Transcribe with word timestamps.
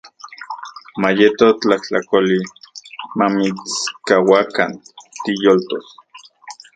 Mayeto 1.01 1.45
tlajtlakoli 1.61 2.39
mamitskauakan 3.17 4.71
tiyoltos. 5.23 5.85